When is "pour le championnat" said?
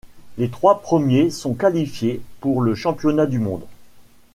2.39-3.27